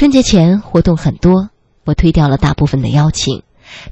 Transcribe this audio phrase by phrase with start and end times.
[0.00, 1.50] 春节前活动很多，
[1.84, 3.42] 我推掉了大部分的邀请，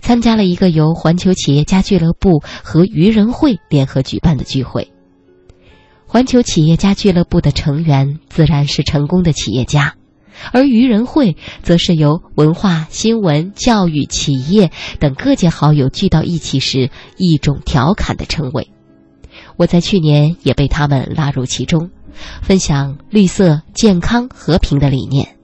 [0.00, 4.90] 参加了一个由环球企业家俱乐部和愚人会联合举办的聚会。
[6.06, 9.96] 环球企业家俱乐部的成员自然是成功的企业家，
[10.50, 18.70] 而愚人会则是由文化、新闻、教育、企业等各界好友聚到一起时一种调侃的称谓。
[19.58, 21.90] 我在去年也被他们拉入其中，
[22.40, 25.37] 分享绿色、健康、和平的理念。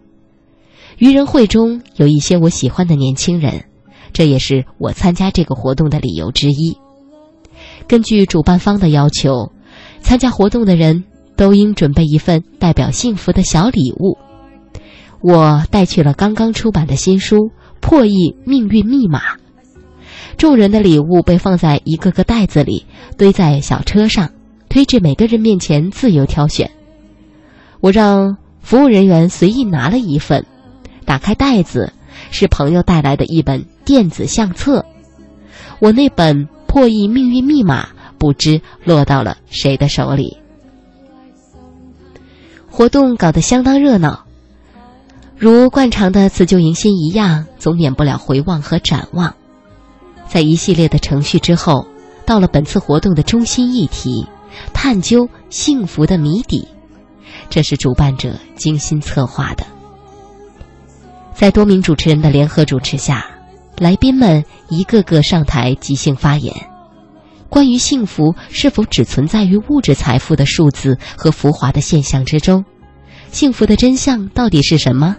[0.98, 3.64] 愚人会中有一些我喜欢的年轻人，
[4.12, 6.76] 这也是我参加这个活动的理由之一。
[7.86, 9.52] 根据主办方的要求。
[10.00, 11.04] 参加活动的人
[11.35, 14.18] 都应准备一份代表幸福的小礼物。
[15.22, 17.36] 我带去了刚刚出版的新书
[17.80, 19.21] 《破译命运密码》。
[20.36, 22.85] 众人的礼物被放在一个个袋子里，
[23.16, 24.30] 堆在小车上，
[24.68, 26.71] 推至每个人面前自由挑选。
[27.80, 30.44] 我让服务人员随意拿了一份，
[31.04, 31.93] 打开袋子，
[32.31, 34.84] 是朋友带来的一本电子相册。
[35.78, 37.84] 我那本《破译命运密码》。
[38.16, 40.38] 不知落到了谁的手里。
[42.70, 44.25] 活动搞得相当热闹，
[45.36, 49.34] 如惯常的辞旧迎新一样，总免不了回望和展望。
[50.27, 51.86] 在一系列的程序之后，
[52.25, 54.27] 到了本次活动的中心议题——
[54.72, 56.66] 探究幸福的谜底。
[57.50, 59.66] 这是主办者精心策划的。
[61.34, 63.27] 在多名主持人的联合主持下，
[63.77, 66.54] 来宾们一个个上台即兴发言。
[67.50, 72.64] 关于幸福是否只存在于物质财富的数字和浮华的现象之中？
[73.30, 75.16] 幸福的真相到底是什么？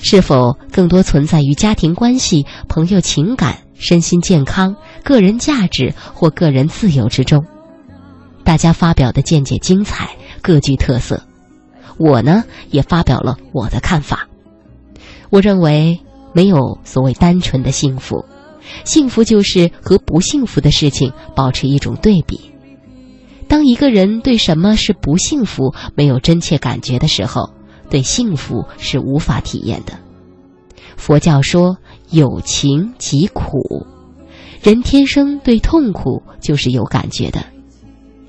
[0.00, 7.44] 是否更多存在于家庭关系、朋友情感、身心健康、个人价值或个人自由之中？
[8.44, 10.10] 大家发表的见解精彩，
[10.42, 11.22] 各具特色。
[11.98, 14.29] 我呢，也发表了我的看法。
[15.30, 16.00] 我认为，
[16.32, 18.24] 没有所谓单纯的幸福。
[18.84, 22.40] 幸福就是和不幸福的事情保持一种对比。
[23.48, 27.50] 当一个人对什么是不幸福没有真切感觉的时候，
[27.88, 29.94] 对幸福是无法体验的。
[30.96, 31.78] 佛教说
[32.10, 33.86] 有情即苦，
[34.62, 37.44] 人天生对痛苦就是有感觉的。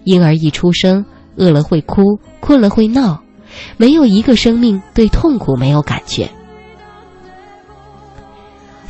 [0.05, 2.01] 婴儿一出生，饿了会哭，
[2.39, 3.21] 困了会闹，
[3.77, 6.31] 没有一个生命对痛苦没有感觉。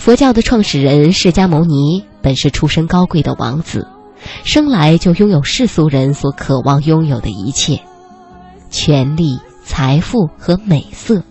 [0.01, 3.87] 佛教的创始人释迦牟尼本是出身高贵的王子，
[4.43, 7.79] 生来就拥有世俗人所渴望拥有的一切：
[8.71, 11.21] 权力、财富和美色。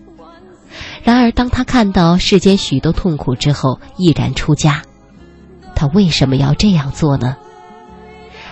[1.03, 4.83] 然而，当他看到世间许多痛苦之后，毅然出家。
[5.75, 7.37] 他为什么要这样做呢？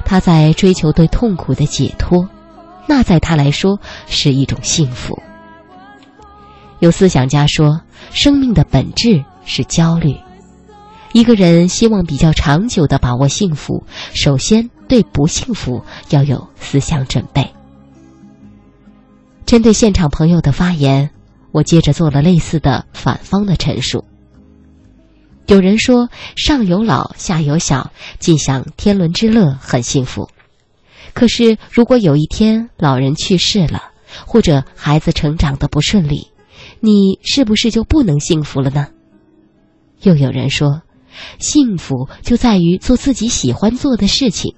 [0.05, 2.29] 他在追求对痛苦的解脱，
[2.89, 5.17] 那在他来说是一种幸福。
[6.81, 9.25] 有思想家说，生命的本质。
[9.49, 10.15] 是焦虑。
[11.13, 13.83] 一个人希望比较长久的把握幸福，
[14.13, 17.51] 首先对不幸福要有思想准备。
[19.47, 21.11] 针对现场朋友的发言，
[21.51, 24.05] 我接着做了类似的反方的陈述。
[25.47, 30.29] 有人说上有老下有小，尽享天伦之乐很幸福。
[31.15, 33.85] 可是如果有一天老人去世了，
[34.27, 36.29] 或者孩子成长的不顺利，
[36.81, 38.89] 你是不是就不能幸福了呢？
[40.03, 40.83] 又有人说，
[41.39, 44.55] 幸福就在于做自己喜欢做的事情。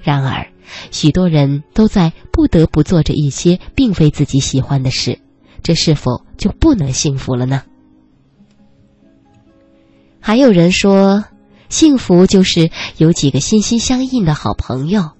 [0.00, 0.52] 然而，
[0.90, 5.20] 许多人都在不得不做着一些并非自己喜欢的事，
[5.62, 7.62] 这是否就不能幸福了呢？
[10.20, 11.24] 还有人说，
[11.68, 15.10] 幸福就是有几个心心相印的好朋友。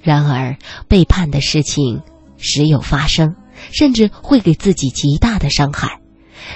[0.00, 0.56] 然而，
[0.88, 2.02] 背叛的事情
[2.36, 3.34] 时有发生，
[3.72, 6.00] 甚至会给自己极大的伤害。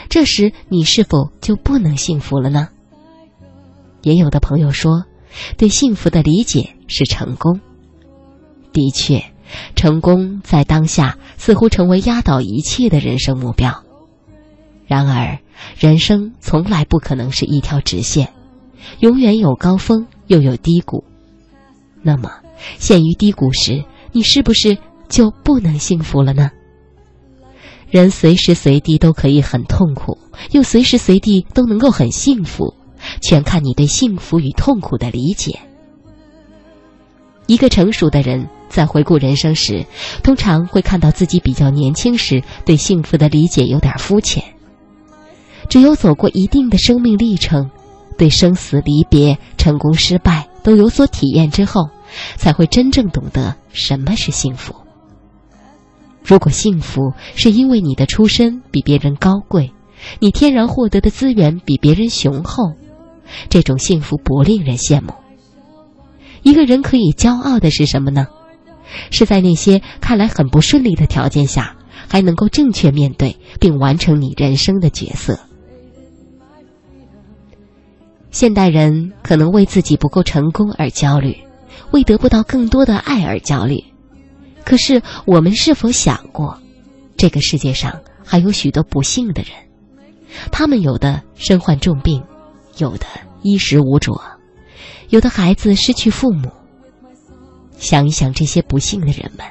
[0.09, 2.69] 这时，你是否就不能幸福了呢？
[4.03, 5.05] 也有的朋友说，
[5.57, 7.61] 对幸福的理解是成功。
[8.73, 9.25] 的确，
[9.77, 13.85] 成功在当下似乎成为压倒一切的人生目标。
[14.87, 15.39] 然而，
[15.79, 18.33] 人生从来不可能是一条直线，
[18.99, 21.05] 永远有高峰，又有低谷。
[22.03, 22.31] 那么，
[22.79, 24.77] 陷于低谷时，你是不是
[25.09, 26.51] 就不能幸福了呢？
[27.93, 30.17] 人随时随地都可以很痛苦，
[30.53, 32.73] 又随时随地都能够很幸福，
[33.21, 35.61] 全看你对幸福与痛苦的理解。
[37.47, 39.85] 一个成熟的人在回顾人生时，
[40.23, 44.43] 通常会看到自己比较年轻时对幸福的理解有点肤浅。
[45.69, 47.71] 只有走过一定的生命历程，
[48.17, 51.91] 对生死离别、成功失败都有所体验之后，
[52.37, 54.75] 才会真正懂得什么是幸福。
[56.25, 59.73] 如果幸福是因为你的出身比别人高贵，
[60.21, 62.75] 你天然获得的资源比别人雄厚，
[63.49, 65.13] 这种幸福不令人羡慕。
[66.43, 68.27] 一个人可以骄傲的是什么呢？
[69.11, 71.77] 是在那些看来很不顺利的条件下，
[72.09, 75.39] 还能够正确面对并完成你人生的角色。
[78.31, 81.37] 现代人可能为自己不够成功而焦虑，
[81.91, 83.92] 为得不到更多的爱而焦虑。
[84.65, 86.59] 可是，我们是否想过，
[87.17, 89.51] 这个世界上还有许多不幸的人？
[90.51, 92.23] 他们有的身患重病，
[92.79, 93.07] 有的
[93.43, 94.19] 衣食无着，
[95.09, 96.51] 有的孩子失去父母。
[97.77, 99.47] 想一想这些不幸的人们，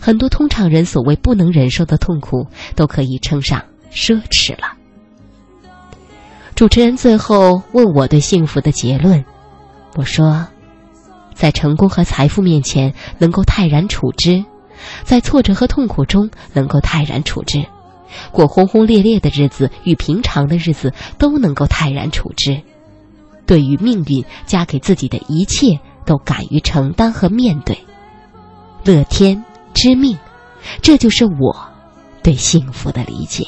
[0.00, 4.76] 很多通常人所谓不能忍受的痛苦，都可以称上奢侈了。
[6.54, 9.24] 主持人最后问我对幸福的结论，
[9.94, 10.46] 我说。
[11.36, 14.42] 在成功和财富面前能够泰然处之，
[15.04, 17.66] 在挫折和痛苦中能够泰然处之，
[18.32, 22.62] 过轰轰烈烈的日子与平常的日子都能够泰然处之，
[23.44, 27.78] 对于命运加给自己的一切都敢于承担和面对，
[28.82, 29.44] 乐天
[29.74, 30.16] 知命，
[30.80, 31.68] 这就是我
[32.22, 33.46] 对幸福的理解。